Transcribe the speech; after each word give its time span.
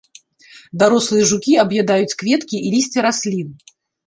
Дарослыя 0.83 1.27
жукі 1.31 1.53
аб'ядаюць 1.65 2.17
кветкі 2.23 2.63
і 2.65 2.73
лісце 2.79 2.99
раслін. 3.09 3.49